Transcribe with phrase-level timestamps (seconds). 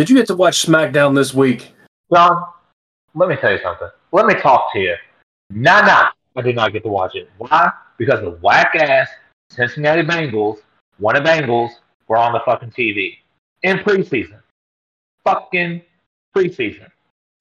[0.00, 1.74] did you get to watch SmackDown this week?
[2.10, 2.42] John,
[3.14, 3.88] let me tell you something.
[4.12, 4.94] Let me talk to you.
[5.50, 6.08] Nah, nah.
[6.34, 7.28] I did not get to watch it.
[7.36, 7.70] Why?
[7.98, 9.10] Because the whack ass
[9.50, 10.60] Cincinnati Bengals,
[10.96, 11.68] one of Bengals,
[12.08, 13.18] were on the fucking TV
[13.62, 14.40] in preseason.
[15.22, 15.82] Fucking
[16.34, 16.88] preseason.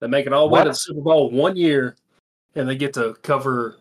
[0.02, 1.96] They make it all the way to the Super Bowl one year,
[2.56, 3.78] and they get to cover.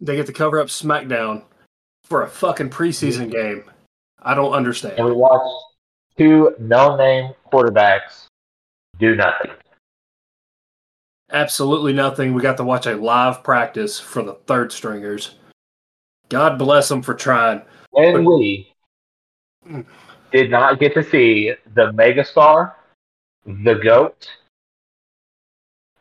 [0.00, 1.42] They get to cover up SmackDown
[2.04, 3.64] for a fucking preseason game.
[4.22, 5.04] I don't And understand.
[5.04, 5.69] we watched
[6.16, 8.26] two no name quarterbacks
[8.98, 9.50] do nothing.
[11.32, 12.34] Absolutely nothing.
[12.34, 15.36] We got to watch a live practice for the third stringers.
[16.28, 17.62] God bless them for trying.
[17.94, 18.72] And we
[20.32, 22.74] did not get to see the megastar,
[23.44, 24.28] the GOAT,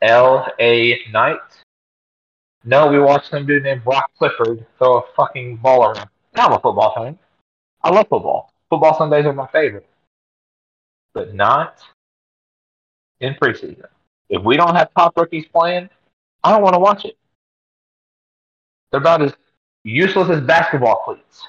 [0.02, 1.00] L.A.
[1.12, 1.40] Knight.
[2.64, 6.10] No, we watched some dude named Brock Clifford throw a fucking ball around.
[6.36, 7.18] I'm a football fan.
[7.84, 8.52] I love football.
[8.70, 9.88] Football Sundays are my favorite.
[11.14, 11.80] But not
[13.20, 13.86] in preseason.
[14.30, 15.90] If we don't have top rookies playing,
[16.44, 17.18] I don't want to watch it.
[18.92, 19.34] They're about as
[19.84, 21.48] useless as basketball cleats.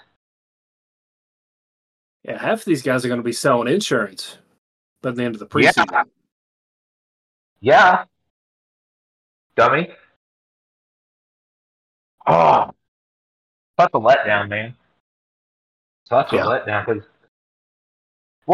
[2.25, 4.39] Yeah, half of these guys are going to be selling insurance
[5.03, 6.05] by the end of the preseason.
[7.61, 8.05] Yeah.
[9.57, 9.91] Dummy.
[12.27, 12.69] Ah.
[12.69, 12.75] Oh.
[13.79, 14.75] Such a letdown, man.
[16.05, 17.05] Such a letdown because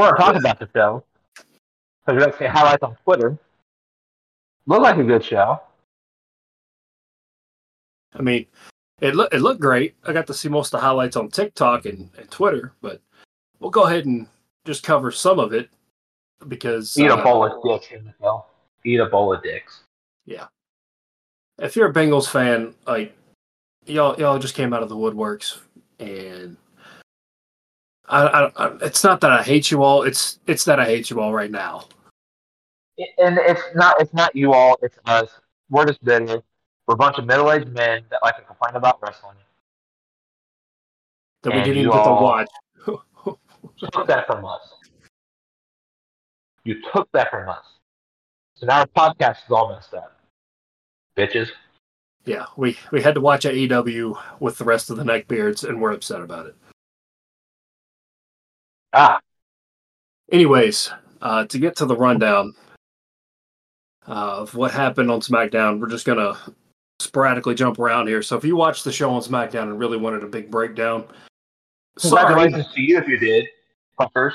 [0.02, 1.04] to talk about the show.
[2.06, 3.38] Because to see highlights on Twitter.
[4.66, 5.60] Looked like a good show.
[8.14, 8.46] I mean,
[9.00, 9.94] it looked it looked great.
[10.06, 13.00] I got to see most of the highlights on TikTok and, and Twitter, but
[13.60, 14.26] we'll go ahead and
[14.64, 15.68] just cover some of it
[16.48, 18.12] because Eat uh, a bowl of dicks in.
[18.84, 19.82] Eat a bowl of dicks.
[20.24, 20.46] Yeah.
[21.58, 23.16] If you're a Bengals fan, like
[23.86, 25.58] y'all y'all just came out of the woodworks,
[25.98, 26.56] and
[28.08, 30.02] I, I, I it's not that I hate you all.
[30.02, 31.84] It's it's that I hate you all right now.
[33.18, 35.28] And it's not it's not you all, it's us.
[35.70, 36.42] We're just bitter.
[36.86, 39.36] We're a bunch of middle aged men that like to complain about wrestling.
[41.42, 42.48] That we didn't even get to watch.
[42.86, 43.00] You
[43.92, 44.74] took that from us.
[46.64, 47.64] You took that from us.
[48.54, 50.18] So now our podcast is all messed up.
[51.16, 51.50] Bitches.
[52.24, 55.92] Yeah, we we had to watch AEW with the rest of the neckbeards, and we're
[55.92, 56.56] upset about it.
[58.96, 59.20] Ah,
[60.32, 60.90] Anyways,
[61.20, 62.54] uh, to get to the rundown
[64.08, 66.36] uh, of what happened on SmackDown, we're just gonna
[66.98, 68.22] sporadically jump around here.
[68.22, 71.04] So if you watched the show on SmackDown and really wanted a big breakdown,
[71.98, 72.24] sorry.
[72.24, 73.44] congratulations to you if you did.
[74.00, 74.32] Fuckers.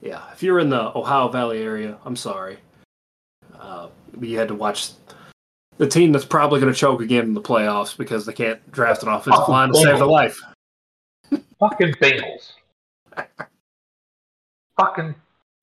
[0.00, 2.58] Yeah, if you're in the Ohio Valley area, I'm sorry.
[3.58, 3.88] Uh,
[4.20, 4.90] you had to watch
[5.78, 9.02] the team that's probably going to choke again in the playoffs because they can't draft
[9.02, 10.38] an offensive Oh, line to save their life.
[11.58, 12.52] Fucking Bengals.
[14.78, 15.14] Fucking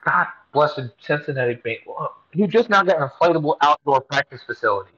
[0.04, 2.08] God blessed Cincinnati Bengals.
[2.32, 4.90] You just now got an inflatable outdoor practice facility.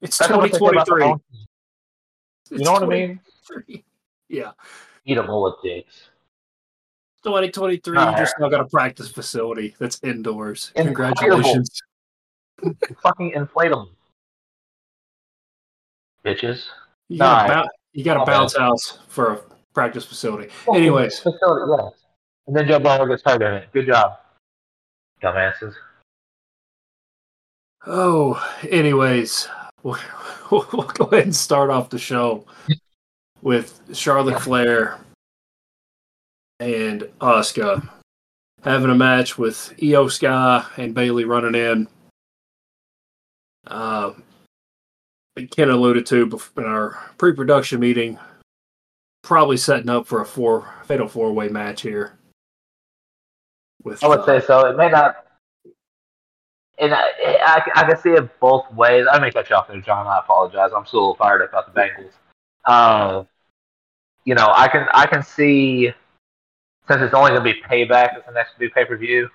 [0.00, 1.04] It's That's what they say about their 2023.
[1.04, 1.46] own team.
[2.58, 3.20] You know what I mean?
[4.28, 4.52] Yeah,
[5.04, 6.08] Eat a of dicks.
[7.24, 7.98] 2023.
[7.98, 10.72] All You just now got a practice facility that's indoors.
[10.76, 10.84] Inflatable.
[10.84, 11.80] Congratulations.
[13.02, 13.88] Fucking inflatable.
[16.24, 16.66] Bitches.
[17.08, 19.40] You got, a, Nah, bou- you got a bounce house for a
[19.74, 20.50] practice facility.
[20.72, 21.92] Anyways, facility, yes.
[22.50, 23.68] And then Joe Burrow gets hurt in it.
[23.72, 24.18] Good job,
[25.22, 25.72] dumbasses.
[27.86, 29.46] Oh, anyways,
[29.84, 30.00] we'll,
[30.50, 32.44] we'll go ahead and start off the show
[33.40, 34.98] with Charlotte Flair
[36.58, 37.88] and Asuka
[38.64, 41.86] having a match with Iyo Sky and Bayley running in.
[43.68, 44.14] Uh,
[45.52, 48.18] Ken alluded to in our pre-production meeting,
[49.22, 52.16] probably setting up for a four fatal four-way match here.
[53.82, 54.66] With I would uh, say so.
[54.66, 55.24] It may not.
[56.78, 59.06] And I, I, I can see it both ways.
[59.10, 60.06] I may cut you off there, John.
[60.06, 60.70] I apologize.
[60.74, 62.12] I'm still a little fired up about the Bengals.
[62.64, 63.24] Uh,
[64.24, 65.92] you know, I can I can see
[66.88, 69.28] since it's only going to be payback as the next big pay per view.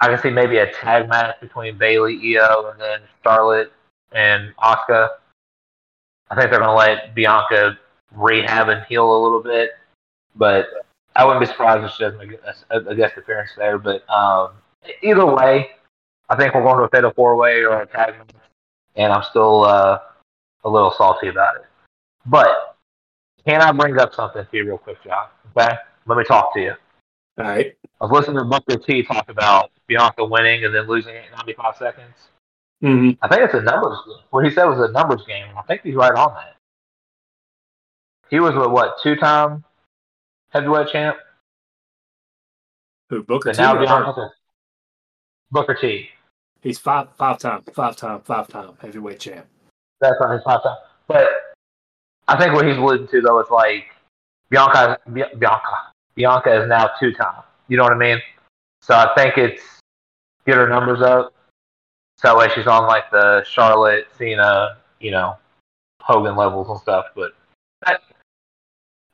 [0.00, 3.72] I can see maybe a tag match between Bayley, Iyo, and then Charlotte
[4.12, 5.08] and Asuka.
[6.30, 7.78] I think they're going to let Bianca
[8.12, 9.72] rehab and heal a little bit,
[10.36, 10.66] but
[11.16, 12.38] I wouldn't be surprised if she doesn't make
[12.70, 13.78] a, a guest appearance there.
[13.78, 14.52] But um,
[15.02, 15.70] either way,
[16.28, 18.30] I think we're going to a fatal four way or a tag match,
[18.96, 20.00] and I'm still uh,
[20.64, 21.62] a little salty about it.
[22.26, 22.76] But
[23.46, 25.28] can I bring up something to you real quick, John?
[25.56, 25.74] Okay,
[26.06, 26.72] let me talk to you.
[27.38, 27.76] all right.
[28.00, 31.36] I was listening to Booker T talk about Bianca winning and then losing it in
[31.36, 32.14] 95 seconds.
[32.80, 33.98] hmm I think it's a numbers.
[34.06, 34.16] Game.
[34.30, 35.46] What he said was a numbers game.
[35.56, 36.56] I think he's right on that.
[38.30, 39.64] He was a what two time
[40.54, 41.16] heavyweight champ.
[43.10, 43.60] Who Booker T?
[43.60, 44.30] now?
[45.50, 46.08] Booker T.
[46.62, 49.46] He's five five time five time five time heavyweight champ.
[50.00, 50.76] That's on his top time.
[51.06, 51.28] But
[52.26, 53.86] I think what he's alluding to though is like
[54.48, 57.42] Bianca, Bianca, Bianca is now two time.
[57.68, 58.20] You know what I mean?
[58.80, 59.62] So I think it's
[60.46, 61.34] get her numbers up.
[62.18, 65.36] So that way she's on like the Charlotte, Cena, you know,
[66.00, 67.06] Hogan levels and stuff.
[67.14, 67.32] But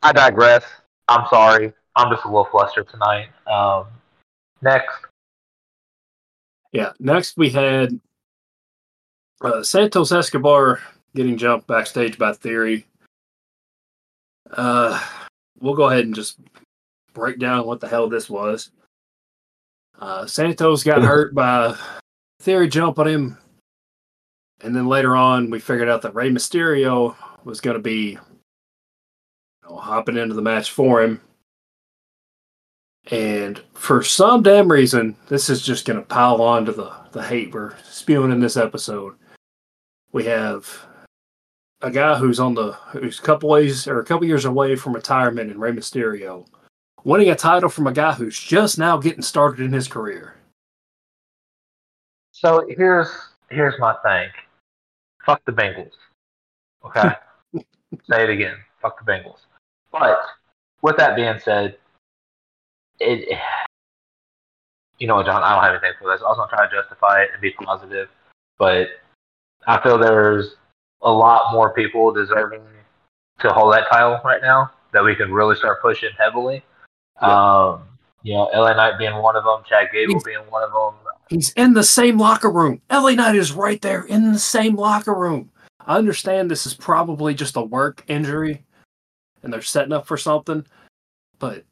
[0.02, 0.64] I digress.
[1.10, 1.72] I'm sorry.
[1.96, 3.28] I'm just a little flustered tonight.
[3.46, 3.86] Um,
[4.62, 4.94] next,
[6.72, 6.92] Yeah.
[7.00, 7.98] Next we had
[9.42, 10.80] uh, Santos Escobar
[11.16, 12.86] getting jumped backstage by Theory.
[14.52, 15.02] Uh,
[15.58, 16.38] we'll go ahead and just
[17.12, 18.70] break down what the hell this was.
[19.98, 21.76] Uh, Santos got hurt by
[22.38, 23.38] Theory jumping him,
[24.62, 28.18] and then later on we figured out that Rey Mysterio was going to be you
[29.70, 31.20] know, hopping into the match for him.
[33.10, 37.22] And for some damn reason, this is just going to pile on to the, the
[37.22, 39.14] hate we're spewing in this episode.
[40.12, 40.68] We have
[41.80, 44.92] a guy who's on the who's a couple ways or a couple years away from
[44.92, 46.46] retirement in Rey Mysterio,
[47.04, 50.34] winning a title from a guy who's just now getting started in his career.
[52.32, 53.08] So here's
[53.50, 54.28] here's my thing.
[55.24, 55.92] Fuck the Bengals.
[56.84, 57.10] Okay.
[58.08, 58.56] Say it again.
[58.82, 59.40] Fuck the Bengals.
[59.92, 60.18] But
[60.82, 61.76] with that being said,
[63.00, 63.38] it
[64.98, 66.20] you know John, I don't have anything for this.
[66.22, 68.08] I was gonna try to justify it and be positive,
[68.58, 68.88] but
[69.66, 70.54] I feel there's
[71.02, 72.62] a lot more people deserving
[73.40, 76.62] to hold that title right now that we can really start pushing heavily.
[77.20, 77.82] Um,
[78.22, 80.94] you know, LA Knight being one of them, Chad Gable He's- being one of them.
[81.28, 82.82] He's in the same locker room.
[82.90, 85.50] LA Knight is right there in the same locker room.
[85.86, 88.64] I understand this is probably just a work injury
[89.42, 90.66] and they're setting up for something,
[91.38, 91.64] but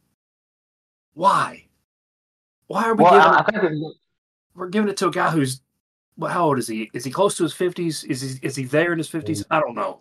[1.14, 1.64] why?
[2.66, 3.94] Why are we Well, giving I, I think
[4.54, 5.60] we're giving it to a guy who's
[6.16, 6.90] well, how old is he?
[6.92, 8.04] Is he close to his fifties?
[8.04, 9.44] Is he is he there in his fifties?
[9.50, 10.00] I don't know.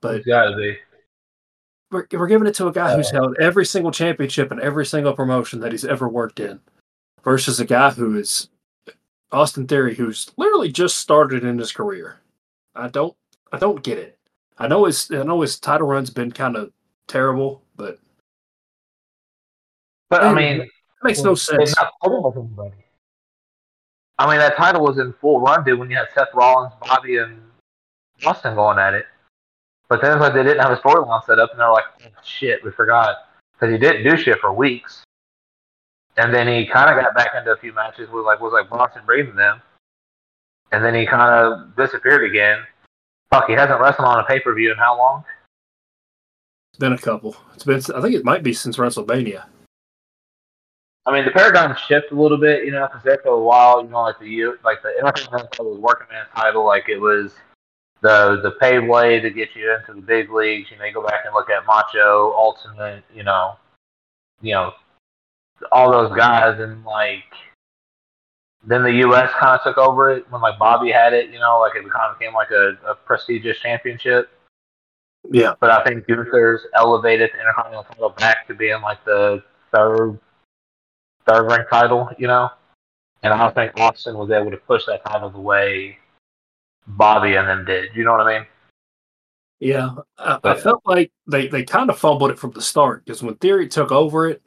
[0.00, 0.78] But it's gotta be.
[1.90, 4.86] we're, we're giving it to a guy who's uh, held every single championship and every
[4.86, 6.60] single promotion that he's ever worked in,
[7.22, 8.48] versus a guy who is
[9.32, 12.20] Austin Theory, who's literally just started in his career.
[12.74, 13.16] I don't,
[13.52, 14.15] I don't get it.
[14.58, 16.72] I know his, I know his title run's been kind of
[17.08, 17.98] terrible, but
[20.08, 20.68] But I mean, it
[21.02, 21.76] makes no sense.
[21.76, 22.76] not putting with anybody.
[24.18, 27.18] I mean, that title was in full run, dude, when you had Seth Rollins, Bobby,
[27.18, 27.42] and
[28.24, 29.06] Austin going at it.
[29.88, 32.08] But then it's like they didn't have a storyline set up, and they're like, oh,
[32.24, 33.16] shit, we forgot.
[33.52, 35.04] Because he didn't do shit for weeks.
[36.16, 38.70] And then he kind of got back into a few matches with, like, was like
[39.06, 39.60] Reed and them.
[40.72, 42.60] And then he kind of disappeared again.
[43.30, 45.24] Fuck, he hasn't wrestled on a pay per view in how long?
[46.72, 47.36] It's been a couple.
[47.54, 49.44] It's been, I think it might be since WrestleMania.
[51.06, 53.82] I mean, the paradigm shift a little bit, you know, because there for a while,
[53.82, 57.32] you know, like the U- like the Intercontinental was working man title, like it was
[58.02, 60.68] the the paid way to get you into the big leagues.
[60.70, 63.56] You know, you go back and look at Macho, Ultimate, you know,
[64.42, 64.72] you know,
[65.70, 67.24] all those guys, and like
[68.66, 69.30] then the U.S.
[69.38, 72.10] kind of took over it when like Bobby had it, you know, like it kind
[72.10, 74.28] of became like a, a prestigious championship.
[75.30, 79.42] Yeah, But I think Gunther's elevated the Intercontinental title back to being like the
[79.72, 80.18] third
[81.26, 82.50] third ranked title, you know.
[83.22, 85.98] And I don't think Austin was able to push that title the way
[86.86, 87.90] Bobby and them did.
[87.94, 88.46] You know what I mean?
[89.58, 93.22] Yeah, I, I felt like they, they kind of fumbled it from the start because
[93.22, 94.46] when Theory took over it,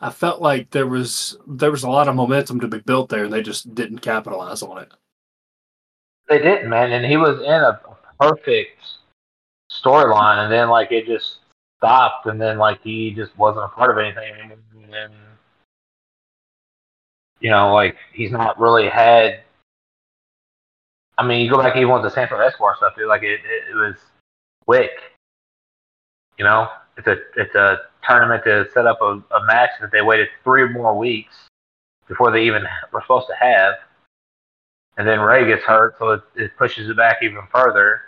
[0.00, 3.24] I felt like there was there was a lot of momentum to be built there,
[3.24, 4.92] and they just didn't capitalize on it.
[6.28, 6.92] They didn't, man.
[6.92, 7.80] And he was in a
[8.20, 8.80] perfect
[9.70, 11.36] storyline, and then like it just
[11.78, 14.52] stopped, and then like he just wasn't a part of anything.
[14.92, 15.12] And
[17.40, 19.40] you know, like he's not really had.
[21.18, 23.08] I mean, you go back even with the Santos Escobar stuff, dude.
[23.08, 23.96] Like it, it, it was
[24.66, 24.90] quick.
[26.38, 30.02] You know, it's a it's a tournament to set up a, a match that they
[30.02, 31.34] waited three more weeks
[32.08, 33.74] before they even were supposed to have
[34.96, 38.02] and then Rey gets hurt, so it, it pushes it back even further.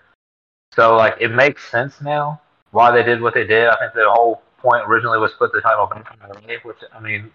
[0.74, 2.40] So like it makes sense now
[2.70, 3.68] why they did what they did.
[3.68, 7.00] I think the whole point originally was split the title back from Rey, which I
[7.00, 7.30] mean,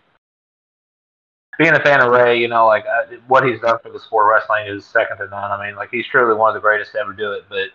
[1.57, 4.25] being a fan of Rey, you know, like uh, what he's done for the sport
[4.25, 5.51] of wrestling is second to none.
[5.51, 7.45] I mean, like he's truly one of the greatest to ever do it.
[7.49, 7.69] But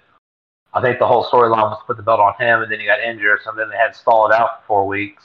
[0.74, 2.86] I think the whole storyline was to put the belt on him, and then he
[2.86, 5.24] got injured, so then they had to stall it out for four weeks.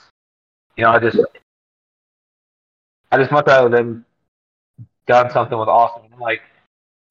[0.76, 1.18] You know, I just,
[3.12, 4.04] I just much rather them
[5.06, 6.10] done something with Austin.
[6.18, 6.40] Like,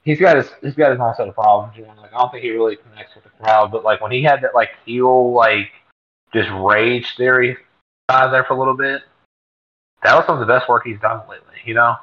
[0.04, 1.78] he's got his he's got his own set of problems.
[1.78, 1.94] You know?
[1.98, 3.72] Like I don't think he really connects with the crowd.
[3.72, 5.72] But like when he had that like heel like
[6.34, 7.58] just rage theory
[8.10, 9.02] uh, there for a little bit,
[10.04, 11.56] that was some of the best work he's done lately.
[11.66, 11.96] You know.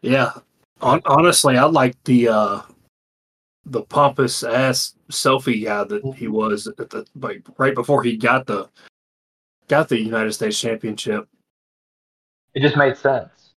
[0.00, 0.32] Yeah.
[0.80, 2.60] Honestly, I like the uh
[3.64, 8.46] the pompous ass selfie guy that he was at the like right before he got
[8.46, 8.68] the
[9.68, 11.28] got the United States Championship.
[12.54, 13.54] It just made sense.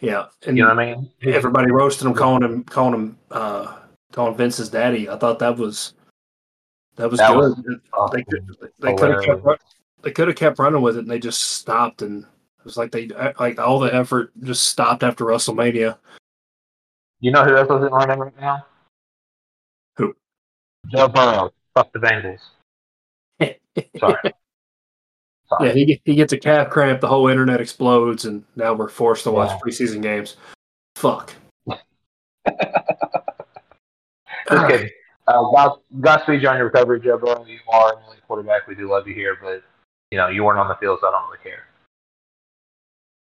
[0.00, 1.10] Yeah, and You know what I mean?
[1.22, 3.76] everybody roasting him, calling him calling him uh
[4.12, 5.08] calling Vince's daddy.
[5.08, 5.94] I thought that was
[6.96, 7.36] that was That good.
[7.36, 9.62] was they could they could have kept
[10.02, 12.02] they could have kept running with it, and they just stopped.
[12.02, 13.06] And it was like they
[13.38, 15.96] like all the effort just stopped after WrestleMania.
[17.20, 18.66] You know who else isn't running right now?
[20.90, 21.50] Joe Burrow.
[21.74, 22.40] Fuck the Bengals.
[23.98, 24.16] Sorry.
[25.48, 25.68] Sorry.
[25.68, 29.24] Yeah, he he gets a calf cramp, the whole internet explodes, and now we're forced
[29.24, 29.58] to watch Yeah.
[29.64, 30.36] preseason games.
[30.96, 31.34] Fuck.
[34.50, 34.90] Just kidding.
[35.28, 37.44] Uh, God, Godspeed you on your recovery, Joe Burrow.
[37.46, 38.66] You are an elite quarterback.
[38.66, 39.62] We do love you here, but
[40.10, 41.64] you know you weren't on the field, so I don't really care.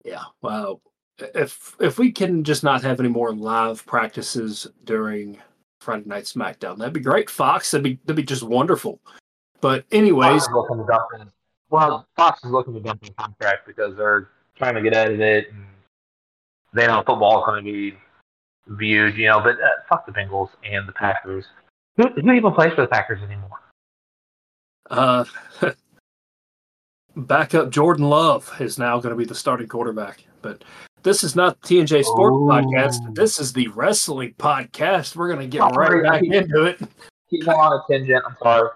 [0.03, 0.23] Yeah.
[0.41, 0.81] Well,
[1.19, 5.37] If if we can just not have any more live practices during
[5.85, 7.29] Friday Night SmackDown, that'd be great.
[7.29, 8.99] Fox, that'd be that'd be just wonderful.
[9.61, 11.31] But anyways, Fox to dump.
[11.69, 15.19] Well, Fox is looking to dump in contract because they're trying to get out of
[15.21, 15.65] it, and
[16.73, 17.97] they know football is going to be
[18.67, 19.15] viewed.
[19.17, 21.45] You know, but uh, fuck the Bengals and the Packers.
[21.97, 23.61] Who, who even plays for the Packers anymore?
[24.89, 25.25] uh,
[27.15, 30.23] backup Jordan Love is now going to be the starting quarterback.
[30.41, 30.63] But
[31.05, 32.35] this is not the TNJ Sports.
[32.35, 33.13] Podcast.
[33.13, 35.15] This is the wrestling podcast.
[35.15, 36.01] We're going to get Sorry.
[36.01, 36.81] right back into it.
[37.29, 38.23] Keep on a tangent.
[38.27, 38.69] I'm sorry.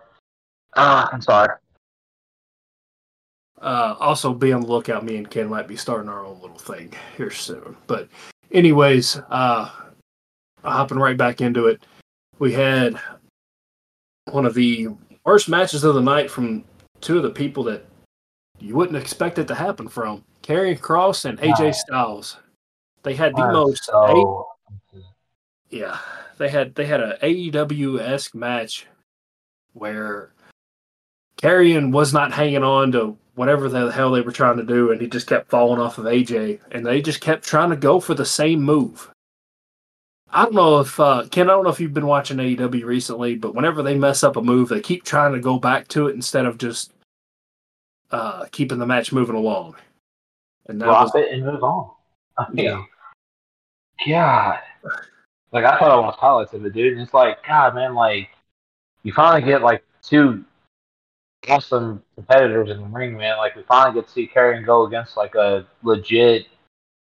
[0.75, 1.55] Uh, I'm sorry.
[3.59, 5.03] Uh, also, be on the lookout.
[5.03, 7.75] Me and Ken might be starting our own little thing here soon.
[7.88, 8.07] But,
[8.51, 9.71] anyways, uh,
[10.63, 11.83] hopping right back into it,
[12.38, 12.95] we had
[14.25, 14.89] one of the
[15.25, 16.63] worst matches of the night from
[17.01, 17.86] two of the people that
[18.59, 21.75] you wouldn't expect it to happen from Karrion Cross and AJ.
[21.75, 22.38] Styles.
[23.03, 24.48] They had the most so-
[25.70, 26.00] yeah,
[26.39, 28.88] they had they had a AEW esque match
[29.74, 30.32] where
[31.38, 35.00] Karrion was not hanging on to whatever the hell they were trying to do, and
[35.00, 38.15] he just kept falling off of AJ, and they just kept trying to go for
[38.15, 39.12] the same move.
[40.32, 43.36] I don't know if uh, Ken, I don't know if you've been watching AEW recently,
[43.36, 46.15] but whenever they mess up a move, they keep trying to go back to it
[46.15, 46.91] instead of just
[48.10, 49.75] uh, keeping the match moving along.
[50.69, 51.91] And that was, drop it and move on.
[52.38, 52.83] I mean, Yeah.
[54.07, 54.59] God.
[55.51, 58.29] Like I thought I was highlights of it, dude, and it's like, God, man, like
[59.03, 60.45] you finally get like two
[61.47, 63.38] awesome competitors in the ring, man.
[63.38, 66.45] Like we finally get to see Karrion go against like a legit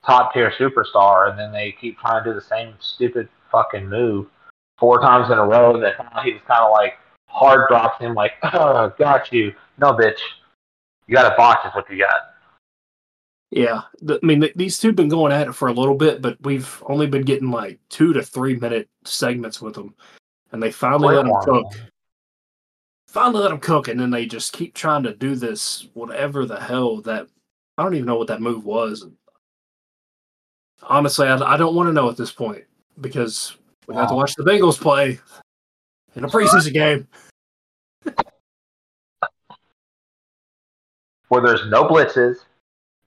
[0.05, 4.27] top tier superstar, and then they keep trying to do the same stupid fucking move
[4.79, 5.81] four times in a row.
[5.81, 9.55] That he just kind of like hard drops him, like, oh, got you.
[9.79, 10.19] No, bitch,
[11.07, 12.34] you got a box is what you got.
[13.55, 16.37] Yeah, I mean these two have been going at it for a little bit, but
[16.43, 19.95] we've only been getting like two to three minute segments with them,
[20.51, 21.73] and they finally let them cook.
[23.07, 26.59] Finally let them cook, and then they just keep trying to do this whatever the
[26.59, 27.29] hell that
[27.79, 29.07] I don't even know what that move was.
[30.83, 32.65] Honestly, I, I don't want to know at this point
[33.01, 33.57] because
[33.87, 35.21] we got to watch the Bengals play
[36.17, 37.07] in a preseason game.
[41.29, 42.39] where there's no blitzes,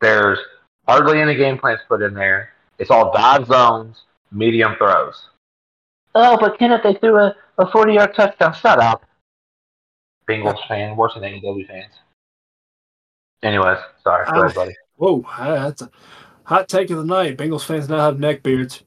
[0.02, 0.40] there's
[0.88, 2.50] hardly any game plans put in there.
[2.80, 5.30] It's all dive zones, medium throws.
[6.16, 8.54] Oh, but Kenneth, they threw a, a 40 yard touchdown.
[8.54, 9.04] Shut up.
[10.28, 11.94] Bengals fan, worse than AEW fans.
[13.44, 14.26] Anyways, sorry.
[14.26, 14.54] Go ahead, oh.
[14.54, 14.76] buddy.
[14.96, 15.92] Whoa, that's a
[16.44, 17.38] hot take of the night.
[17.38, 18.84] Bengals fans now have neck beards,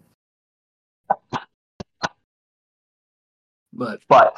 [3.73, 4.37] but But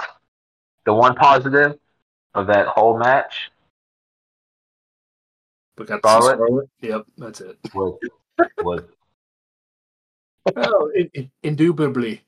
[0.85, 1.79] the one positive
[2.35, 3.51] of that whole match
[5.79, 6.35] we got Scarlet?
[6.37, 6.69] Scarlet.
[6.81, 7.59] Yep, that's it.
[7.75, 8.83] was
[10.57, 12.23] Oh, in, in, indubitably.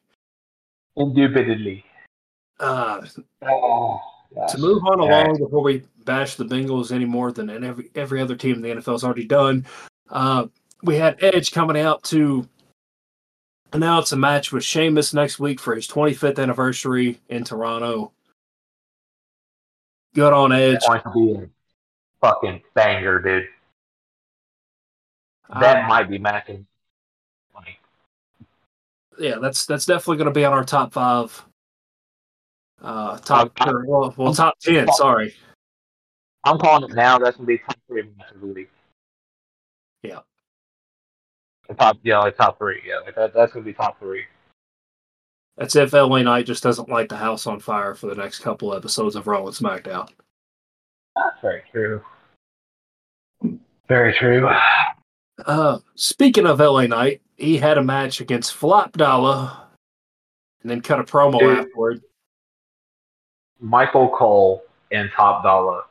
[0.97, 1.85] indubitably.
[2.61, 3.05] Uh,
[3.43, 4.01] Oh,
[4.35, 4.53] gosh.
[4.53, 5.39] to move on along right.
[5.39, 8.69] before we bash the Bengals any more than and every every other team in the
[8.69, 9.67] NFL has already done,
[10.11, 10.47] uh,
[10.83, 12.47] we had Edge coming out to
[13.73, 18.13] announce a match with Sheamus next week for his 25th anniversary in Toronto.
[20.15, 20.79] Good on Edge.
[22.25, 23.49] Fucking banger, dude.
[25.61, 26.66] That Uh, might be matching.
[27.54, 27.78] Like,
[29.19, 31.45] yeah, that's that's definitely going to be on our top five.
[32.81, 34.90] Uh, top or, well, well, top ten.
[34.93, 35.35] Sorry.
[36.45, 37.19] I'm calling it now.
[37.19, 38.09] That's gonna be top three of
[38.40, 38.71] the week.
[40.02, 40.21] Yeah.
[41.69, 42.83] The top, yeah, like top three.
[42.87, 44.25] Yeah, like that, that's gonna be top three.
[45.57, 48.75] That's if LA Knight just doesn't light the house on fire for the next couple
[48.75, 50.11] episodes of Raw and SmackDown.
[51.16, 52.02] That's very true.
[53.88, 54.49] Very true.
[55.45, 59.53] Uh, speaking of LA Knight, he had a match against Flop Dollar
[60.62, 61.59] and then cut a promo Dude.
[61.59, 62.00] afterward.
[63.61, 64.62] Michael Cole
[64.93, 65.85] and Top Dolla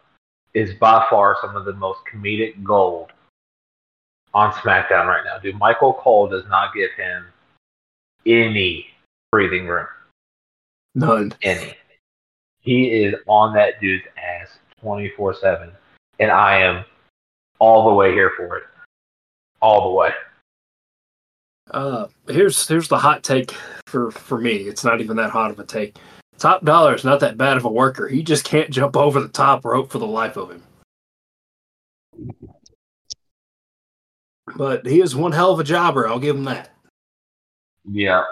[0.53, 3.11] is by far some of the most comedic gold
[4.33, 5.37] on SmackDown right now.
[5.39, 7.25] Dude, Michael Cole does not give him
[8.25, 8.87] any
[9.31, 9.87] breathing room.
[10.95, 11.33] None.
[11.41, 11.75] Any.
[12.61, 15.71] He is on that dude's ass 24 7.
[16.19, 16.85] And I am
[17.63, 18.63] all the way here for it.
[19.61, 20.09] All the way.
[21.71, 23.51] Uh, here's here's the hot take
[23.87, 24.55] for for me.
[24.55, 25.97] It's not even that hot of a take.
[26.37, 28.09] Top Dolla is not that bad of a worker.
[28.09, 30.63] He just can't jump over the top rope for the life of him.
[34.57, 36.07] But he is one hell of a jobber.
[36.07, 36.71] I'll give him that.
[37.89, 38.23] Yeah.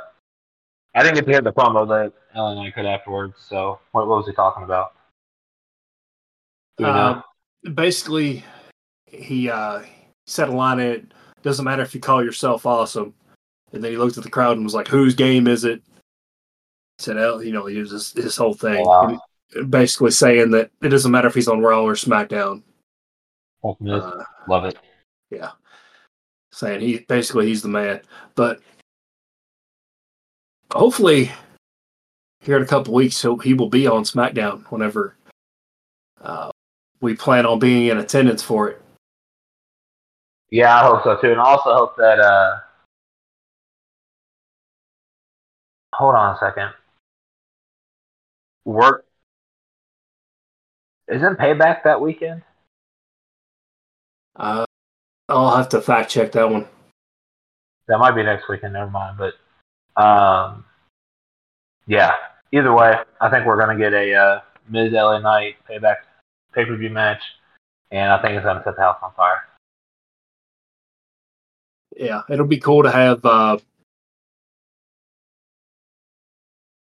[0.93, 3.35] I didn't get to hear the promo that LA Knight cut afterwards.
[3.47, 4.91] So, what, what was he talking about?
[6.77, 7.23] Do we know?
[7.65, 8.43] Uh, basically,
[9.11, 9.81] he uh,
[10.27, 11.05] said a line in it.
[11.43, 13.13] Doesn't matter if you call yourself awesome.
[13.73, 15.81] And then he looked at the crowd and was like, "Whose game is it?"
[16.97, 19.19] He Said, "El," you know, he was his, his whole thing, Wow.
[19.69, 22.63] basically saying that it doesn't matter if he's on Raw or SmackDown.
[23.63, 24.77] Uh, Love it.
[25.29, 25.51] yeah,
[26.51, 28.01] saying he basically he's the man.
[28.35, 28.59] But
[30.71, 31.31] hopefully,
[32.41, 35.15] here in a couple weeks, he'll, he will be on SmackDown whenever
[36.21, 36.49] uh,
[37.01, 38.80] we plan on being in attendance for it.
[40.51, 41.31] Yeah, I hope so too.
[41.31, 42.59] And I also hope that uh
[45.95, 46.71] hold on a second.
[48.65, 49.05] Work
[51.07, 52.43] isn't payback that weekend?
[54.35, 54.65] Uh,
[55.29, 56.67] I'll have to fact check that one.
[57.87, 59.17] That might be next weekend, never mind.
[59.17, 60.65] But um
[61.87, 62.11] yeah.
[62.53, 65.97] Either way, I think we're gonna get a uh Miz LA Knight payback
[66.53, 67.21] pay per view match
[67.91, 69.43] and I think it's gonna set the house on fire.
[71.95, 73.23] Yeah, it'll be cool to have.
[73.25, 73.57] Uh,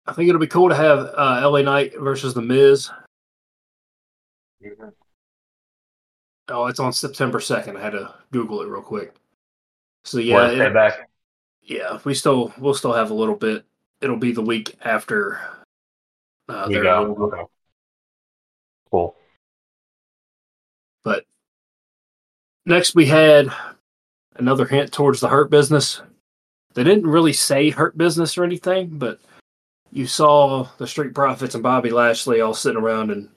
[0.07, 2.91] I think it'll be cool to have uh, LA Knight versus The Miz.
[6.49, 7.77] Oh, it's on September second.
[7.77, 9.15] I had to Google it real quick.
[10.05, 10.93] So yeah, it- payback.
[11.63, 13.65] yeah, we still we'll still have a little bit.
[14.01, 15.41] It'll be the week after.
[16.49, 17.17] Uh, You go.
[17.19, 17.43] Okay.
[18.91, 19.17] Cool.
[21.03, 21.25] But
[22.65, 23.49] next we had
[24.39, 26.03] another hint towards the Hurt Business.
[26.75, 29.21] They didn't really say Hurt Business or anything, but
[29.93, 33.29] you saw the Street Profits and Bobby Lashley all sitting around in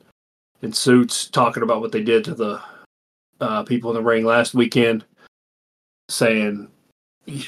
[0.62, 2.62] in suits talking about what they did to the
[3.40, 5.06] uh, people in the ring last weekend,
[6.10, 6.70] saying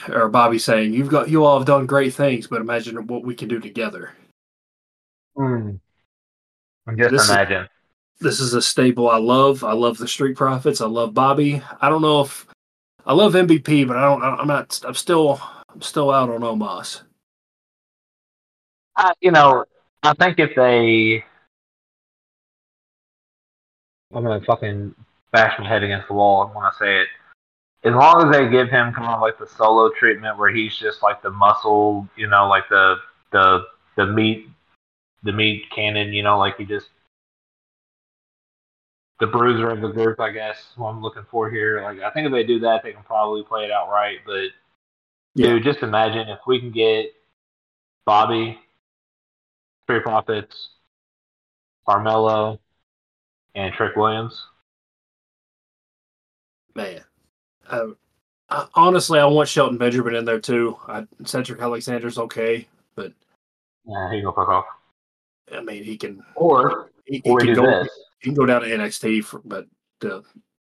[0.10, 3.36] or Bobby saying, "You've got you all have done great things, but imagine what we
[3.36, 4.14] can do together."
[5.38, 5.80] Mm.
[6.98, 7.30] Just This is-
[8.20, 9.64] this is a stable I love.
[9.64, 10.80] I love the Street Profits.
[10.80, 11.62] I love Bobby.
[11.82, 12.48] I don't know if
[13.06, 14.24] I love MVP, but I don't.
[14.24, 14.80] I'm not.
[14.86, 15.42] I'm still.
[15.74, 17.02] I'm still out on Omos.
[18.96, 19.66] Uh, you know,
[20.04, 21.24] I think if they,
[24.14, 24.94] I'm gonna fucking
[25.32, 27.08] bash my head against the wall when I say it.
[27.84, 31.02] As long as they give him kind of like the solo treatment where he's just
[31.02, 32.98] like the muscle, you know, like the
[33.32, 34.48] the the meat,
[35.24, 36.90] the meat cannon, you know, like he just
[39.22, 40.58] the bruiser of the group, I guess.
[40.76, 43.44] What I'm looking for here, like I think if they do that, they can probably
[43.44, 44.18] play it out right.
[44.26, 44.50] But
[45.36, 45.48] Yeah.
[45.54, 47.14] dude, just imagine if we can get
[48.06, 48.60] Bobby,
[49.84, 50.70] Street Profits,
[51.88, 52.60] Carmelo,
[53.54, 54.44] and Trick Williams.
[56.74, 57.04] Man,
[57.70, 57.88] uh,
[58.50, 60.78] I, honestly, I want Shelton Benjamin in there too.
[60.88, 63.14] I, Cedric Alexander's okay, but
[63.86, 64.66] Yeah, he can fuck off.
[65.54, 66.24] I mean, he can.
[66.36, 67.84] Or He, he or can do go.
[67.84, 67.90] this.
[68.22, 69.66] Can go down to NXT, for, but
[70.04, 70.22] uh,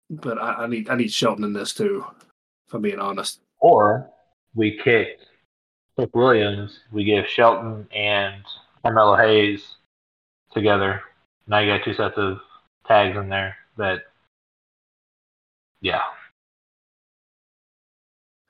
[0.10, 2.06] but I, I need I need Shelton in this too.
[2.68, 3.42] If I'm being honest.
[3.60, 4.10] Or
[4.56, 5.20] we kick
[5.98, 6.80] Trick Williams.
[6.92, 8.44] We give Shelton and
[8.82, 9.76] Carmelo Hayes
[10.54, 11.02] together.
[11.48, 12.40] Now you got two sets of
[12.88, 13.56] tags in there.
[13.78, 14.00] That
[15.82, 16.02] yeah.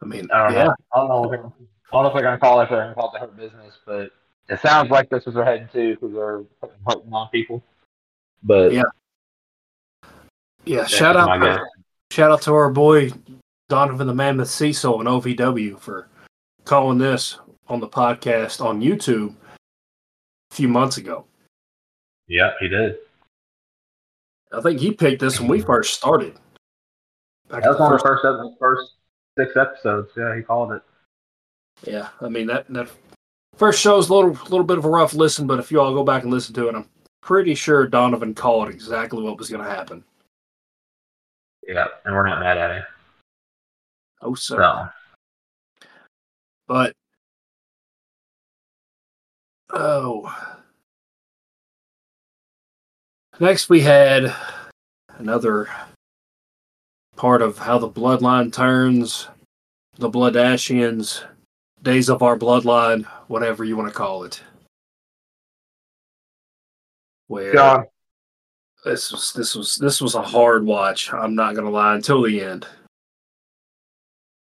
[0.01, 0.75] I mean, I don't yeah, know.
[0.93, 1.29] I don't know.
[1.29, 1.49] They're, I
[1.91, 2.63] don't know if they're gonna call it.
[2.63, 4.11] If they're gonna call it the hurt business, but
[4.49, 7.63] it sounds like this is they're heading to because they're putting hurting on people.
[8.43, 8.83] But Yeah.
[10.65, 10.85] yeah.
[10.85, 11.63] Shout out, my
[12.11, 13.11] shout out to our boy
[13.69, 16.07] Donovan the Mammoth Cecil and OVW for
[16.65, 19.35] calling this on the podcast on YouTube
[20.51, 21.25] a few months ago.
[22.27, 22.97] Yeah, he did.
[24.51, 25.67] I think he picked this when we mm-hmm.
[25.67, 26.33] first started.
[27.49, 28.91] Back That at was the one of first- the first, first
[29.37, 30.11] six episodes.
[30.17, 30.81] Yeah, he called it.
[31.83, 32.89] Yeah, I mean that that
[33.55, 36.03] first show's a little little bit of a rough listen, but if you all go
[36.03, 36.87] back and listen to it, I'm
[37.21, 40.03] pretty sure Donovan called exactly what was going to happen.
[41.67, 42.83] Yeah, and we're not mad at him.
[44.21, 44.57] Oh, sir.
[44.57, 44.89] So
[46.67, 46.93] But
[49.71, 50.35] oh,
[53.39, 54.35] next we had
[55.17, 55.69] another
[57.15, 59.27] part of how the bloodline turns,
[59.97, 61.23] the Bloodashians,
[61.83, 64.41] days of our bloodline, whatever you want to call it.
[67.31, 67.85] Where John,
[68.83, 71.13] this was this was this was a hard watch.
[71.13, 72.67] I'm not gonna lie until the end.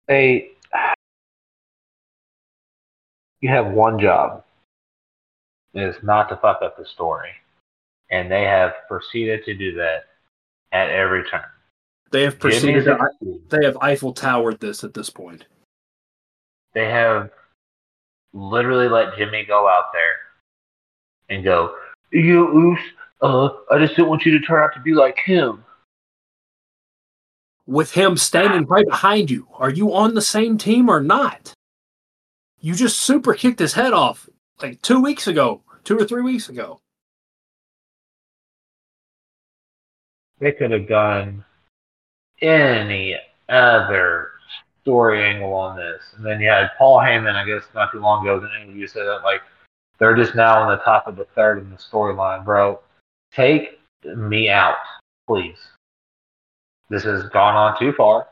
[0.06, 0.52] they
[3.40, 4.44] you have one job
[5.74, 7.30] is not to fuck up the story.
[8.12, 10.04] And they have proceeded to do that
[10.70, 11.42] at every turn.
[12.12, 12.84] They have proceeded.
[12.84, 15.46] To, they have Eiffel Towered this at this point.
[16.74, 17.30] they have
[18.32, 20.14] literally let Jimmy go out there
[21.28, 21.74] and go,
[22.10, 22.78] you know, Oos,
[23.22, 25.64] uh, I just didn't want you to turn out to be like him.
[27.68, 29.46] with him standing right behind you.
[29.54, 31.52] Are you on the same team or not?
[32.60, 34.28] You just super kicked his head off
[34.62, 36.80] like two weeks ago, two or three weeks ago.
[40.40, 41.44] They could have done
[42.40, 43.16] any
[43.50, 44.30] other
[44.80, 46.02] story angle on this.
[46.16, 48.86] And then you had Paul Heyman, I guess, not too long ago, in an interview
[48.86, 49.42] said that, like,
[49.98, 52.80] they're just now on the top of the third in the storyline, bro.
[53.32, 54.76] Take me out,
[55.26, 55.58] please.
[56.88, 58.28] This has gone on too far.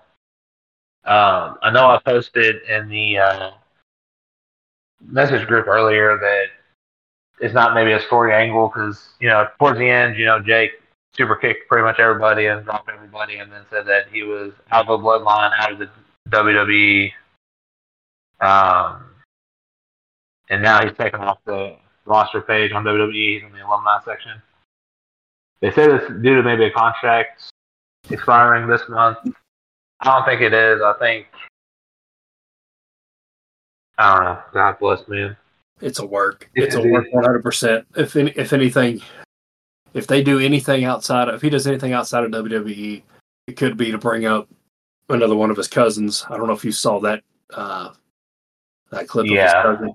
[1.04, 3.50] Um, I know I posted in the uh,
[5.04, 6.46] message group earlier that
[7.40, 10.70] it's not maybe a story angle because, you know, towards the end, you know, Jey
[11.14, 14.88] super kicked pretty much everybody and dropped everybody, and then said that he was out
[14.88, 15.88] of the bloodline, out of the
[16.30, 17.12] WWE,
[18.40, 19.04] um,
[20.50, 23.34] and now he's taken off the roster page on WWE.
[23.34, 24.40] He's in the alumni section.
[25.60, 27.42] They say this due to maybe a contract
[28.10, 29.18] expiring this month.
[30.00, 30.80] I don't think it is.
[30.82, 31.26] I think
[33.98, 34.42] I don't know.
[34.52, 35.36] God bless man.
[35.80, 36.50] It's a work.
[36.54, 37.86] It's a work, one hundred percent.
[37.96, 39.00] If any, if anything,
[39.94, 43.02] if they do anything outside of, if he does anything outside of WWE,
[43.46, 44.48] it could be to bring up
[45.08, 46.24] another one of his cousins.
[46.28, 47.22] I don't know if you saw that
[47.54, 47.90] uh,
[48.90, 49.62] that clip Yeah.
[49.62, 49.94] of his cousin,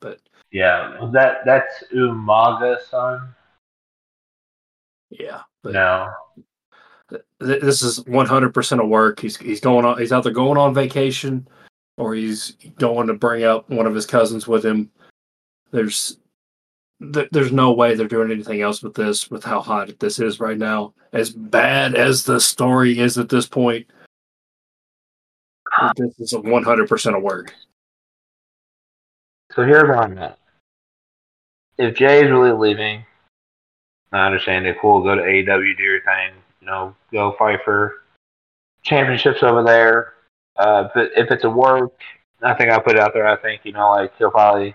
[0.00, 0.18] but
[0.52, 3.34] Yeah, that that's Umaga's son.
[5.10, 6.12] yeah, No,
[7.10, 7.22] th-
[7.60, 9.20] this is 100% of work.
[9.20, 9.98] He's he's going on.
[9.98, 11.46] He's either going on vacation
[11.98, 14.90] or he's going to bring up one of his cousins with him.
[15.70, 16.18] There's
[17.12, 19.30] th- there's no way they're doing anything else with this.
[19.30, 23.46] With how hot this is right now, as bad as the story is at this
[23.46, 23.86] point,
[25.96, 27.54] this is 100% of work.
[29.52, 30.38] So here's where I'm at.
[31.80, 33.04] If Jey is really leaving,
[34.12, 34.76] I understand it.
[34.82, 36.34] Cool, go to AEW, do your thing.
[36.60, 38.02] You know, go fight for
[38.82, 40.12] championships over there.
[40.56, 41.92] Uh, but if it's a work,
[42.42, 43.26] I think I put it out there.
[43.26, 44.74] I think you know, like he'll probably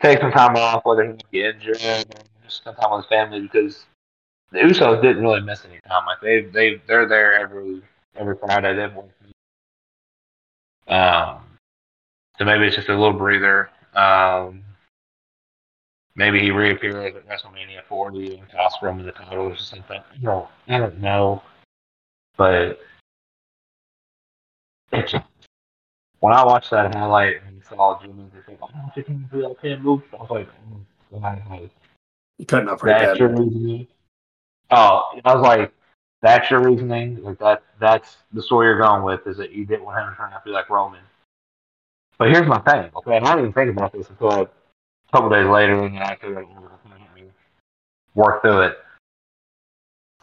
[0.00, 2.04] take some time off, whether he get injured or
[2.44, 3.86] just spend time with his family because
[4.52, 6.06] the Usos didn't really miss any time.
[6.06, 7.82] Like they they they're there every
[8.14, 8.76] every Friday.
[8.76, 9.08] They've won.
[10.86, 11.40] Um,
[12.38, 13.70] so maybe it's just a little breather.
[13.94, 14.62] Um,
[16.16, 20.00] maybe he reappears at WrestleMania 40 and costs Roman the title or something.
[20.20, 21.42] No, I don't know.
[22.36, 22.80] But
[24.90, 29.60] when I watched that highlight and saw Jimmy, I think, oh, I can be like
[29.60, 30.02] him move.
[30.12, 30.48] I was like,
[31.14, 31.70] oh, God, like,
[32.38, 33.20] You cutting up pretty that's bad.
[33.20, 33.86] your reasoning.
[34.70, 35.72] Oh, I was like,
[36.22, 37.22] that's your reasoning.
[37.22, 40.16] Like that, that's the story you're going with is that you didn't want him to
[40.16, 41.00] turn out to be like Roman.
[42.18, 43.18] But here's my thing, okay?
[43.18, 44.48] And I didn't even think about this until
[45.08, 46.48] a couple days later, and I could like,
[48.14, 48.78] work through it.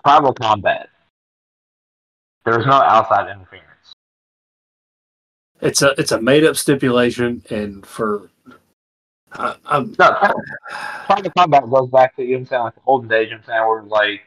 [0.06, 0.90] Tribal combat.
[2.46, 3.94] There's no outside interference.
[5.62, 8.30] It's a it's a made up stipulation, and for
[9.32, 10.18] I, I'm No,
[11.06, 13.30] tribal combat goes back to you know what I'm saying, like the olden days.
[13.30, 14.22] You know what I'm saying, where like,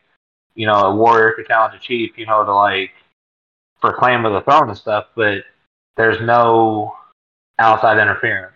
[0.54, 2.92] you know, a warrior could challenge a chief, you know, to like
[3.80, 5.08] for claim of the throne and stuff.
[5.14, 5.44] But
[5.96, 6.96] there's no
[7.58, 8.55] outside interference.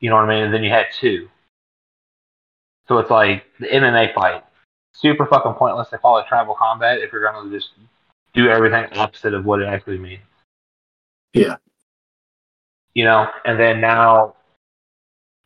[0.00, 0.44] You know what I mean?
[0.44, 1.28] And then you had two.
[2.88, 4.42] So it's like the MMA fight.
[4.92, 7.70] Super fucking pointless to call it tribal combat if you're gonna just
[8.34, 10.22] do everything opposite of what it actually means.
[11.32, 11.56] Yeah.
[12.94, 14.34] You know, and then now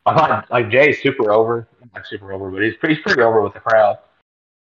[0.05, 1.67] I thought like Jey's super over.
[1.93, 3.99] Not super over, but he's pretty, he's pretty over with the crowd.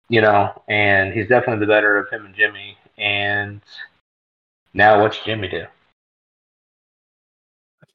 [0.09, 2.76] You know, and he's definitely the better of him and Jimmy.
[2.96, 3.61] And
[4.74, 5.66] now what's Jimmy do?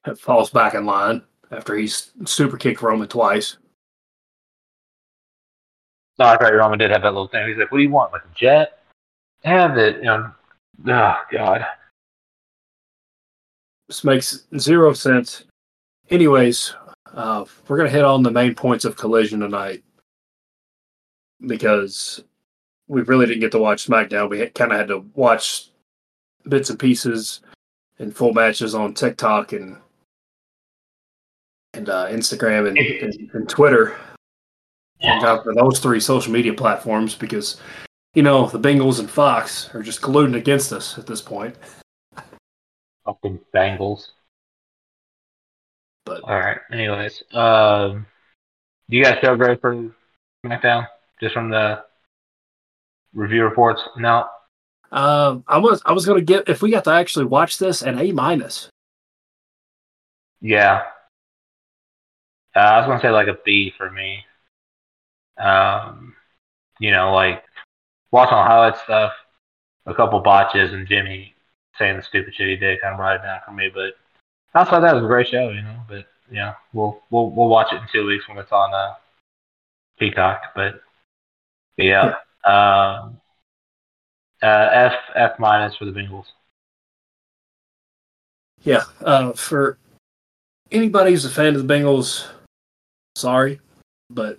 [0.06, 3.56] It falls back in line after he's super kicked Roman twice.
[6.18, 7.46] No, I thought Roman did have that little thing.
[7.48, 8.12] He's like, "What do you want?
[8.12, 8.82] Like a jet?"
[9.44, 10.32] Have it." you know,
[10.88, 11.66] oh, God.
[13.88, 15.44] This makes zero sense.
[16.10, 16.74] Anyways,
[17.12, 19.82] uh, we're going to hit on the main points of Collision tonight
[21.46, 22.24] because
[22.88, 24.30] we really didn't get to watch SmackDown.
[24.30, 25.70] We kind of had to watch
[26.48, 27.40] bits and pieces
[27.98, 29.76] and full matches on TikTok and
[31.76, 33.96] and uh, Instagram and, and, and Twitter.
[35.02, 37.60] For those three social media platforms because
[38.14, 41.54] you know the Bengals and Fox are just colluding against us at this point.
[43.04, 44.08] Fucking Bengals.
[46.06, 46.58] But All right.
[46.72, 48.06] Anyways, um,
[48.88, 49.90] do you guys feel great for
[50.44, 50.86] SmackDown?
[51.20, 51.84] Just from the
[53.12, 53.82] review reports?
[53.98, 54.26] No.
[54.92, 57.98] um, I was I was gonna get if we got to actually watch this an
[57.98, 58.70] A minus.
[60.40, 60.82] Yeah.
[62.56, 64.24] Uh, I was gonna say like a B for me.
[65.36, 66.14] Um,
[66.80, 67.44] you know, like
[68.10, 69.12] watching all the highlight stuff,
[69.84, 71.34] a couple botches, and Jimmy
[71.78, 73.70] saying the stupid shit he did kind of brought it down for me.
[73.72, 73.92] But
[74.54, 75.80] outside that, was a great show, you know.
[75.86, 78.94] But yeah, we'll we'll we'll watch it in two weeks when it's on uh,
[79.98, 80.40] Peacock.
[80.54, 80.80] But,
[81.76, 82.14] but yeah,
[82.44, 83.20] um,
[84.42, 86.24] uh, F F minus for the Bengals.
[88.62, 89.76] Yeah, uh, for
[90.70, 92.26] anybody who's a fan of the Bengals,
[93.16, 93.60] sorry,
[94.10, 94.38] but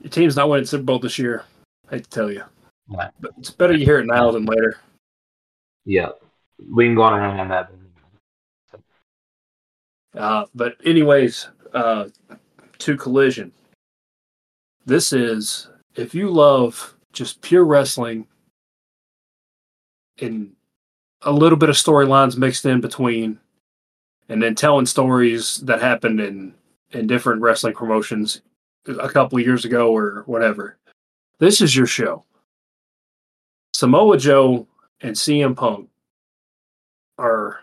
[0.00, 1.44] your team's not winning Super Bowl this year.
[1.88, 2.44] I hate to tell you,
[2.88, 3.10] Right.
[3.20, 4.78] but it's better you hear it now than later.
[5.84, 6.10] Yeah,
[6.72, 7.72] we can go on and on that.
[10.14, 12.08] Uh, but anyways, uh,
[12.78, 13.52] to collision.
[14.86, 18.26] This is if you love just pure wrestling
[20.20, 20.54] and
[21.22, 23.38] a little bit of storylines mixed in between,
[24.28, 26.54] and then telling stories that happened in
[26.92, 28.42] in different wrestling promotions
[28.86, 30.78] a couple years ago or whatever.
[31.38, 32.24] This is your show.
[33.72, 34.66] Samoa Joe
[35.00, 35.88] and CM Punk
[37.18, 37.60] are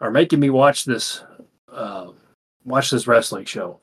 [0.00, 1.22] are making me watch this
[1.70, 2.08] uh,
[2.64, 3.80] watch this wrestling show.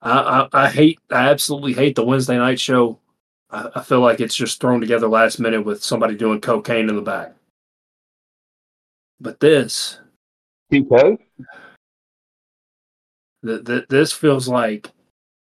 [0.00, 2.98] I, I I hate I absolutely hate the Wednesday night show.
[3.50, 6.96] I, I feel like it's just thrown together last minute with somebody doing cocaine in
[6.96, 7.34] the back.
[9.20, 10.00] But this
[10.72, 11.18] TK?
[13.44, 14.90] Th- th- this feels like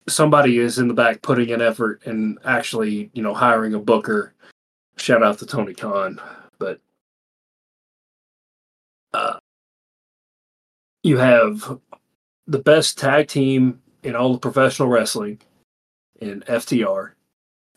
[0.08, 4.34] somebody is in the back putting an effort and actually you know hiring a booker.
[4.97, 6.21] Shout out to Tony Khan,
[6.58, 6.79] but
[9.13, 9.39] uh,
[11.03, 11.79] you have
[12.47, 15.39] the best tag team in all of professional wrestling
[16.21, 17.12] in FTR.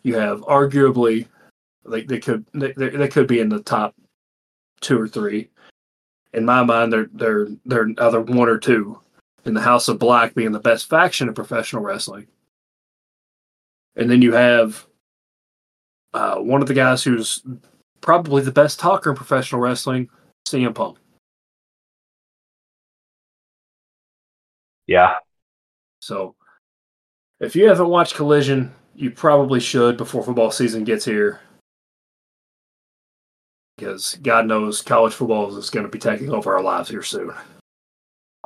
[0.02, 1.26] You have arguably
[1.84, 3.94] like they could they, they they could be in the top
[4.80, 5.50] two or three.
[6.34, 9.00] In my mind, they're they're they're either one or two.
[9.44, 12.26] In the House of Black being the best faction of professional wrestling,
[13.96, 14.86] and then you have
[16.14, 17.42] uh, one of the guys who's
[18.00, 20.08] probably the best talker in professional wrestling,
[20.46, 20.98] CM Punk.
[24.86, 25.14] Yeah.
[26.00, 26.34] So,
[27.40, 31.40] if you haven't watched Collision, you probably should before football season gets here.
[33.76, 37.32] Because God knows college football is going to be taking over our lives here soon.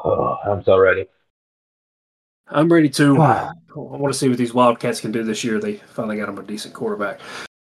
[0.04, 1.06] Oh, I'm so ready.
[2.48, 3.20] I'm ready to.
[3.20, 5.58] I want to see what these Wildcats can do this year.
[5.58, 7.20] They finally got them a decent quarterback.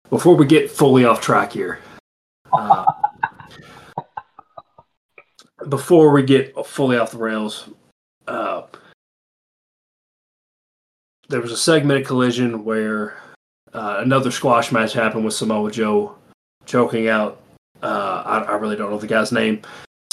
[0.10, 1.80] Before we get fully off track here,
[2.52, 2.86] uh,
[5.70, 7.70] before we get fully off the rails,
[8.28, 8.64] uh,
[11.30, 13.18] there was a segment of collision where
[13.74, 16.16] uh, another squash match happened with Samoa Joe
[16.66, 17.42] choking out.
[17.82, 19.62] Uh, I, I really don't know the guy's name.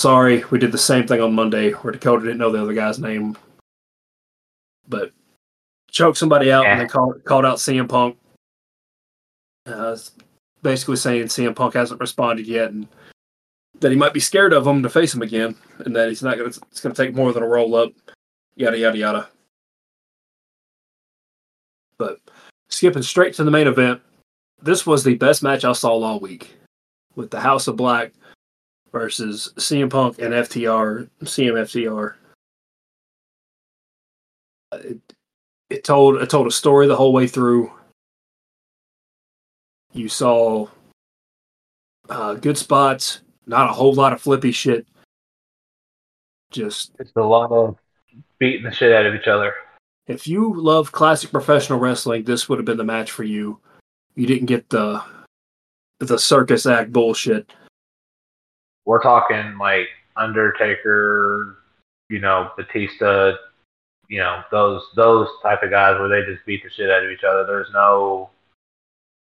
[0.00, 2.98] Sorry, we did the same thing on Monday where Dakota didn't know the other guy's
[2.98, 3.36] name,
[4.88, 5.10] but
[5.90, 8.16] choked somebody out and then called, called out CM Punk.
[9.66, 9.94] Uh,
[10.62, 12.88] basically saying CM Punk hasn't responded yet and
[13.80, 16.38] that he might be scared of him to face him again and that he's not
[16.38, 17.92] going to, it's going to take more than a roll up,
[18.56, 19.28] yada, yada, yada.
[21.98, 22.20] But
[22.70, 24.00] skipping straight to the main event,
[24.62, 26.56] this was the best match I saw all week
[27.16, 28.14] with the House of Black
[28.92, 32.14] versus CM Punk and FTR, CM FTR.
[34.72, 34.98] It,
[35.68, 37.72] it told it told a story the whole way through.
[39.92, 40.68] You saw
[42.08, 44.86] uh, good spots, not a whole lot of flippy shit.
[46.50, 47.76] Just It's a lot of
[48.38, 49.54] beating the shit out of each other.
[50.06, 53.60] if you love classic professional wrestling, this would have been the match for you.
[54.16, 55.02] You didn't get the
[56.00, 57.52] the circus act bullshit.
[58.84, 61.58] We're talking like Undertaker,
[62.08, 63.32] you know, Batista,
[64.08, 67.10] you know, those those type of guys where they just beat the shit out of
[67.10, 67.44] each other.
[67.46, 68.30] There's no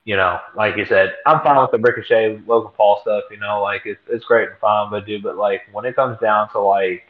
[0.05, 3.25] you know, like you said, I'm fine with the Ricochet, Logan Paul stuff.
[3.31, 6.19] You know, like it's it's great and fine, but dude, but like when it comes
[6.21, 7.05] down to like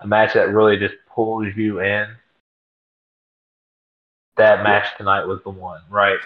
[0.00, 2.08] a match that really just pulls you in,
[4.36, 6.18] that match tonight was the one, right?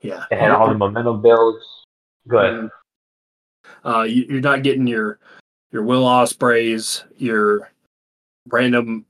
[0.00, 0.24] Yeah.
[0.30, 1.64] It had all the momentum builds.
[2.26, 2.70] Good.
[3.84, 5.18] Uh, you, you're not getting your
[5.70, 7.70] your Will Ospreays, your
[8.48, 9.04] random.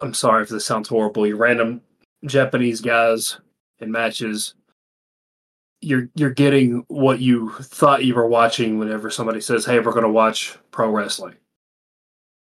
[0.00, 1.26] I'm sorry if this sounds horrible.
[1.26, 1.80] Your random
[2.24, 3.38] Japanese guys
[3.80, 4.54] in matches.
[5.80, 10.02] You're you're getting what you thought you were watching whenever somebody says, "Hey, we're going
[10.02, 11.36] to watch pro wrestling."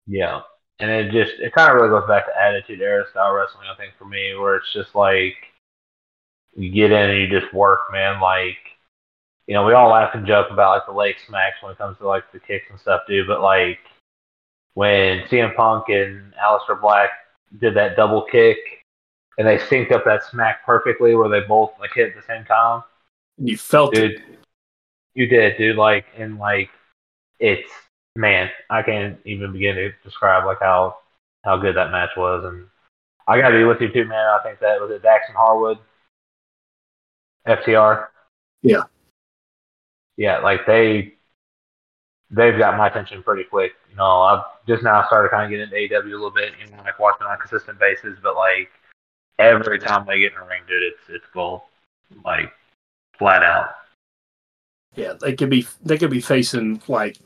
[0.06, 0.42] Yeah,
[0.78, 3.66] and it just it kind of really goes back to Attitude Era style wrestling.
[3.72, 5.34] I think for me, where it's just like
[6.54, 8.20] you get in and you just work, man.
[8.20, 8.56] Like
[9.46, 11.98] you know, we all laugh and joke about like the leg smacks when it comes
[11.98, 13.26] to like the kicks and stuff, dude.
[13.26, 13.78] But like
[14.74, 17.10] when CM Punk and Aleister Black
[17.60, 18.56] did that double kick
[19.36, 22.44] and they synced up that smack perfectly where they both like hit at the same
[22.44, 22.82] time.
[23.36, 24.22] You felt dude, it.
[25.14, 25.76] You did, dude.
[25.76, 26.70] Like and like
[27.38, 27.70] it's
[28.16, 30.98] man, I can't even begin to describe like how
[31.44, 32.66] how good that match was and
[33.26, 34.26] I gotta be with you too, man.
[34.26, 35.78] I think that was it Dax and Harwood.
[37.46, 38.06] FTR.
[38.62, 38.84] Yeah
[40.16, 41.14] yeah, like they
[42.30, 43.72] they've got my attention pretty quick.
[43.90, 46.82] You know, I've just now started kind of getting into AEW a little bit, know,
[46.82, 48.18] like watching on a consistent basis.
[48.22, 48.70] But like
[49.38, 51.62] every time they get in a ring, dude, it's it's gold,
[52.24, 52.52] like
[53.18, 53.70] flat out.
[54.94, 57.18] Yeah, they could be they could be facing like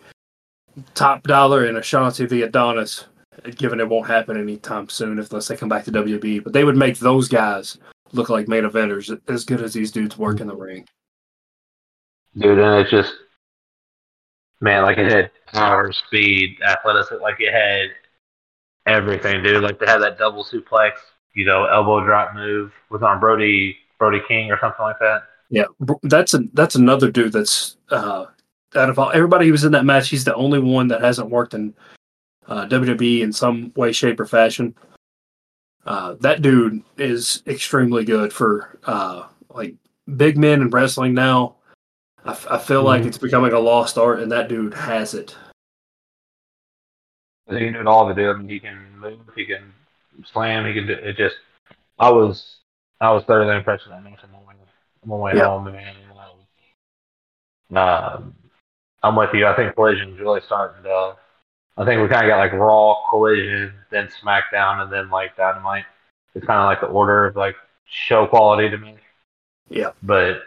[0.94, 3.05] Top Dolla and Ashante Thee Adonis,
[3.57, 6.44] given it won't happen anytime soon unless they come back to WB.
[6.44, 7.79] But they would make those guys
[8.12, 10.87] look like main eventers as good as these dudes work in the ring
[12.38, 12.59] dude.
[12.59, 13.14] And it's just,
[14.61, 17.90] man, like it had power, speed, athleticism, like it had
[18.87, 19.62] everything, dude.
[19.62, 20.92] Like they had that double suplex,
[21.35, 25.24] you know, elbow drop move was on Brody Brody King or something like that.
[25.51, 25.64] Yeah,
[26.03, 28.27] that's a that's another dude that's uh,
[28.74, 31.31] out of all everybody who was in that match, he's the only one that hasn't
[31.31, 31.74] worked in
[32.46, 34.74] uh, WWE in some way, shape, or fashion.
[35.87, 39.74] Uh, that dude is extremely good for uh, like
[40.16, 41.57] big men in wrestling now.
[42.24, 42.87] I, f- I feel mm-hmm.
[42.87, 45.37] like it's becoming a lost art, and that dude has it.
[47.48, 48.35] He can do it all the dude.
[48.35, 49.72] I mean, he can move, he can
[50.24, 51.16] slam, he can do it.
[51.16, 51.37] Just,
[51.98, 52.57] I was,
[53.00, 54.54] I was thoroughly impressed with that match on my way,
[55.02, 55.46] on my way yep.
[55.46, 55.94] home, man.
[57.74, 58.35] Um,
[59.02, 59.46] I'm with you.
[59.46, 61.16] I think Collision's really starting to.
[61.76, 65.85] I think we kind of got like Raw, Collision, then SmackDown, and then like Dynamite.
[66.35, 68.96] It's kind of like the order of like show quality to me.
[69.68, 69.90] Yeah.
[70.02, 70.42] But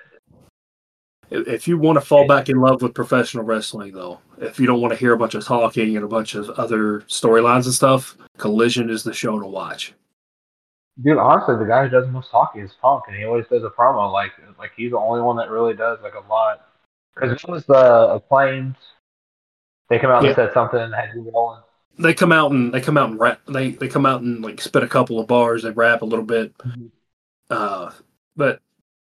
[1.31, 4.81] if you want to fall back in love with professional wrestling, though, if you don't
[4.81, 8.17] want to hear a bunch of talking and a bunch of other storylines and stuff,
[8.37, 9.93] Collision is the show to watch.
[11.01, 13.69] Dude, honestly, the guy who does most talking is Punk, and he always does a
[13.69, 14.11] promo.
[14.11, 16.65] Like, like he's the only one that really does like a lot.
[17.15, 18.75] Because it was the acclaimed.
[19.89, 20.29] They come out yeah.
[20.29, 21.61] and said something and had you rolling.
[21.97, 23.41] They come out and they come out and rap.
[23.47, 25.63] They they come out and like spit a couple of bars.
[25.63, 26.57] They rap a little bit.
[26.57, 26.87] Mm-hmm.
[27.49, 27.91] Uh,
[28.35, 28.61] but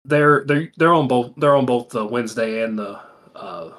[0.08, 3.00] they're they they're on both they're on both the Wednesday and the
[3.36, 3.72] uh,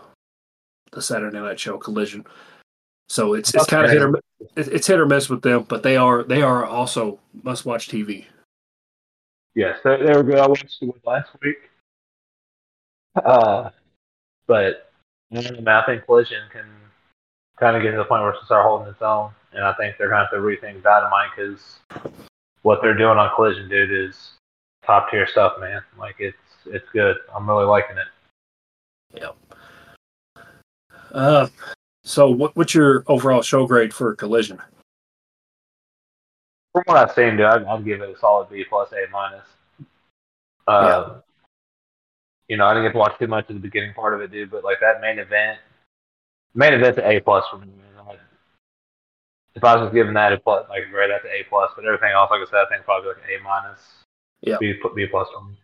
[0.93, 2.25] the Saturday night show Collision.
[3.09, 4.21] So it's it's kind of hit or
[4.57, 8.27] it's hit or miss with them, but they are they are also must watch TV.
[9.55, 10.39] Yes, they, they were good.
[10.39, 11.57] I watched it last week.
[13.17, 13.71] Uh,
[14.47, 14.91] but
[15.35, 16.67] I think Collision can
[17.59, 19.97] kind of get to the point where it's start holding its own, and I think
[19.99, 21.81] they're going to have to rethink Dynamite because
[22.63, 24.38] what they're doing on Collision, dude, is
[24.89, 25.83] top tier stuff, man.
[25.99, 27.17] Like it's it's good.
[27.35, 29.21] I'm really liking it.
[29.21, 30.43] Yeah.
[31.13, 31.49] Uh,
[32.03, 34.59] so what what's your overall show grade for Collision?
[36.73, 39.45] From what I've seen, dude, I'd, I'd give it a solid B plus A minus.
[40.67, 41.15] Uh, yeah.
[42.49, 44.33] You know, I didn't get to watch too much of the beginning part of it,
[44.33, 45.59] dude, but like that main event,
[46.55, 47.69] main event's an A plus for me.
[49.55, 51.85] If I was just giving that a plus, like grade that's an A plus, but
[51.85, 53.81] everything else, like I said, I think probably like an A minus.
[54.41, 54.57] Yeah.
[54.61, 55.57] B, B plus one.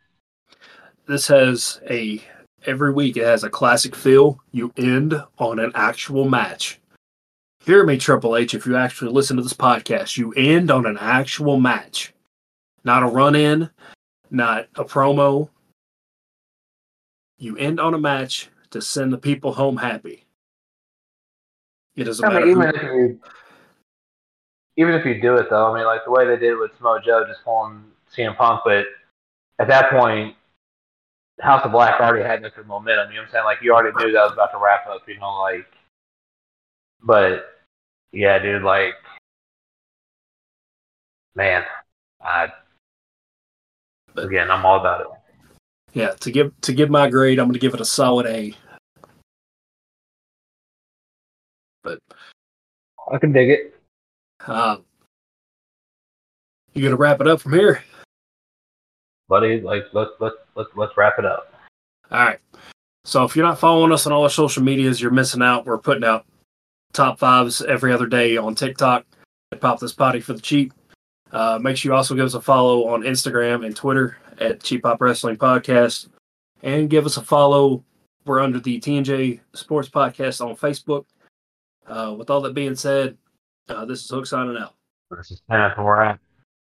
[1.06, 2.22] This has a
[2.66, 4.40] every week it has a classic feel.
[4.52, 6.80] You end on an actual match.
[7.60, 10.98] Hear me, Triple H, if you actually listen to this podcast, you end on an
[10.98, 12.12] actual match.
[12.84, 13.70] Not a run in,
[14.30, 15.48] not a promo.
[17.38, 20.24] You end on a match to send the people home happy.
[21.96, 23.20] It doesn't I mean, even if you
[24.76, 26.72] even if you do it though, I mean like the way they did it with
[26.76, 27.84] Samoa Joe just pulling
[28.16, 28.86] CM Punk, but
[29.58, 30.34] at that point,
[31.40, 32.64] House of Black already had Mr.
[32.64, 33.10] Momentum.
[33.10, 33.44] You know what I'm saying?
[33.44, 35.02] Like you already knew that was about to wrap up.
[35.08, 35.66] You know, like,
[37.02, 37.46] but
[38.12, 38.94] yeah, dude, like,
[41.34, 41.64] man,
[42.22, 42.48] I
[44.16, 45.06] again, I'm all about it.
[45.92, 48.54] yeah, to give to give my grade, I'm going to give it a solid A.
[51.82, 51.98] But
[53.12, 53.74] I can dig it.
[54.46, 54.76] uh,
[56.72, 57.82] you going to wrap it up from here?
[59.28, 59.60] Buddy.
[59.60, 61.52] Like let's let's let's let's wrap it up.
[62.10, 62.38] All right.
[63.04, 65.66] So if you're not following us on all our social medias, you're missing out.
[65.66, 66.24] We're putting out
[66.92, 69.04] top fives every other day on TikTok.
[69.60, 70.72] Pop this potty for the cheap.
[71.30, 74.82] Uh, make sure you also give us a follow on Instagram and Twitter at Cheap
[74.82, 76.08] Pop Wrestling Podcast,
[76.62, 77.84] and give us a follow.
[78.24, 81.04] We're under the TNJ Sports Podcast on Facebook.
[81.86, 83.18] Uh, with all that being said,
[83.68, 84.74] uh, this is Hook signing out.
[85.10, 86.18] This is Kenneth, we're at